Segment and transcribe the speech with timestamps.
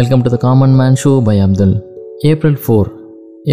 [0.00, 1.72] Welcome to the common man show by Abdul
[2.28, 2.88] April four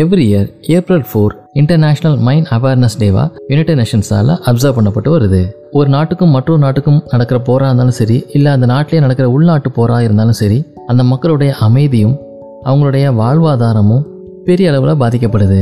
[0.01, 5.41] every year April four international mine awareness டேவா United நேஷன்ஸால் observe பண்ணப்பட்டு வருது.
[5.71, 10.39] ஒரு நாட்டுக்கும் மற்றொரு நாட்டுக்கும் நடக்கிற போராக இருந்தாலும் சரி இல்லை அந்த நாட்டிலே நடக்கிற உள்நாட்டு போராக இருந்தாலும்
[10.41, 12.15] சரி அந்த மக்களுடைய அமைதியும்
[12.63, 14.05] அவங்களுடைய வாழ்வாதாரமும்
[14.45, 15.61] பெரிய அளவில் பாதிக்கப்படுது.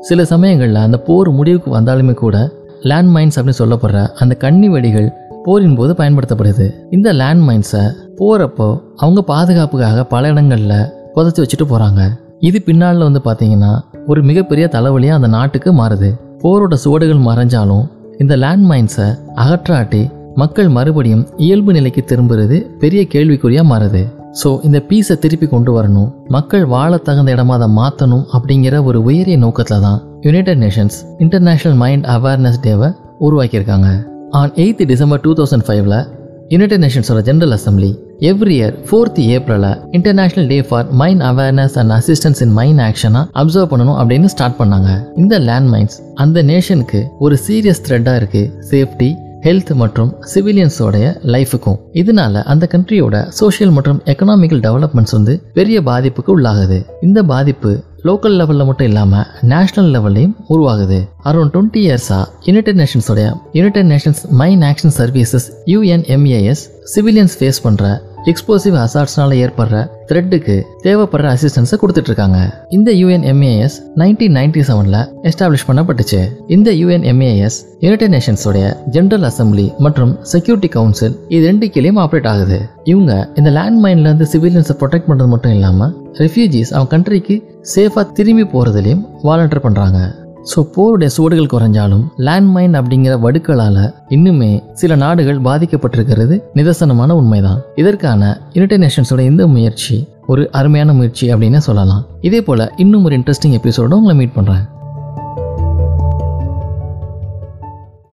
[0.00, 5.10] சில சமயங்களில் அந்த போர் முடிவுக்கு வந்தாலுமே கூட லேண்ட் மைன்ஸ் அப்படின்னு சொல்லப்படுற அந்த கன்னி வெடிகள்
[5.44, 6.68] போரின் போது பயன்படுத்தப்படுது.
[6.90, 7.84] இந்த லேண்ட் மைன்ஸை
[8.22, 8.66] போகிறப்போ
[9.02, 12.02] அவங்க பாதுகாப்புக்காக பல இடங்களில் புதைச்சி வச்சுட்டு போகிறாங்க
[12.48, 13.72] இது பின்னால் வந்து பார்த்தீங்கன்னா
[14.10, 16.08] ஒரு மிகப்பெரிய தலைவலியாக அந்த நாட்டுக்கு மாறுது.
[16.42, 17.84] போரோட சுவடுகள் மறைஞ்சாலும்
[18.22, 19.06] இந்த லேண்ட் மைன்ஸை
[19.42, 20.02] அகற்றாட்டி
[20.40, 24.02] மக்கள் மறுபடியும் இயல்பு நிலைக்கு திரும்புறது பெரிய கேள்விக்குறியாக மாறுது.
[24.40, 29.38] ஸோ இந்த பீஸை திருப்பி கொண்டு வரணும் மக்கள் வாழ தகுந்த இடமா அதை மாற்றணும் அப்படிங்கிற ஒரு உயரிய
[29.44, 32.90] நோக்கத்தில் தான் United Nations international mine awareness டேவை
[33.26, 33.88] உருவாக்கியிருக்காங்க.
[34.40, 35.96] On eighth December two thousand ஃபைவ்ல
[36.52, 37.88] United நேஷன்ஸோட general assembly
[38.30, 43.70] every year fourth ஏப்ரலில் international day for mine awareness and assistance in mine ஆக்ஷனாக observe
[43.72, 44.90] பண்ணணும் அப்படின்னு ஸ்டார்ட் பண்ணாங்க.
[45.16, 49.10] இந்த லேண்ட் மைன்ஸ் அந்த நேஷனுக்கு ஒரு சீரியஸ் த்ரெட்டாக இருக்குது சேஃப்டி
[49.46, 56.78] ஹெல்த் மற்றும் சிவிலியன்ஸோடைய லைஃபுக்கும் இதனால அந்த கண்ட்ரியோட சோஷியல் மற்றும் எக்கனாமிக்கல் டெவலப்மெண்ட்ஸ் வந்து பெரிய பாதிப்புக்கு உள்ளாகுது.
[57.02, 57.72] இந்த பாதிப்பு
[58.06, 60.96] லோக்கல் லெவலில் மட்டும் இல்லாமல் நேஷனல் லெவல்லையும் உருவாகுது.
[61.24, 66.62] அரௌண்ட் டுவெண்ட்டி இயர்ஸாக United நேஷன்ஸோடைய United Nations mine action services UNMAS
[66.94, 67.84] civilians face பண்ணுற
[68.30, 69.76] எக்ஸ்ப்ளோசிவ் ஹசார்ட்ஸ்னால ஏற்படுற
[70.08, 72.38] த்ரெட்டுக்கு தேவைப்படுற அசிஸ்டன்ஸை கொடுத்துட்டு இருக்காங்க
[72.76, 74.98] இந்த யூஎன்எம்ஏஎஸ் நைன்டீன் நைன்டி செவனில்
[75.30, 76.20] எஸ்டாப்ளிஷ் பண்ணப்பட்டுச்சு.
[76.56, 82.60] இந்த யூஎன்எம்ஏஎஸ் யுனைடெட் நேஷன்ஸோடைய ஜெனரல் அசம்பிளி மற்றும் செக்யூரிட்டி கவுன்சில் இது ரெண்டு கீழேயும் ஆப்ரேட் ஆகுது.
[82.92, 85.92] இவங்க இந்த லேண்ட் மைன்ல இருந்து சிவிலியன்ஸை ப்ரொடெக்ட் பண்ணுறது மட்டும் இல்லாமல்
[86.24, 87.36] ரெஃப்யூஜிஸ் அவங்க கண்ட்ரிக்கு
[87.74, 90.00] சேஃபாக திரும்பி போகிறதுலையும் வாலண்டியர் பண்ணுறாங்க
[90.50, 97.60] ஸோ போருடைய சுவடுகள் குறைஞ்சாலும் லேண்ட்மைன் அப்படிங்கிற வடுக்களால் இன்னுமே சில நாடுகள் பாதிக்கப்பட்டிருக்கிறது நிதர்சனமான உண்மைதான்.
[97.74, 102.04] இதற்கான யுனைடெட் நேஷன்ஸோட இந்த முயற்சி ஒரு அருமையான முயற்சி அப்படின்னு சொல்லலாம்.
[102.20, 104.64] இதே போல் இன்னும் ஒரு இன்ட்ரெஸ்டிங் எபிசோட உங்களை மீட் பண்ணுறேன்